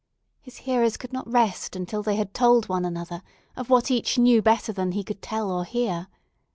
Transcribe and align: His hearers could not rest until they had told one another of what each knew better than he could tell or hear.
His 0.41 0.57
hearers 0.65 0.97
could 0.97 1.13
not 1.13 1.31
rest 1.31 1.75
until 1.75 2.01
they 2.01 2.15
had 2.15 2.33
told 2.33 2.67
one 2.67 2.85
another 2.85 3.21
of 3.55 3.69
what 3.69 3.91
each 3.91 4.17
knew 4.17 4.41
better 4.41 4.73
than 4.73 4.93
he 4.93 5.03
could 5.03 5.21
tell 5.21 5.51
or 5.51 5.63
hear. 5.63 6.07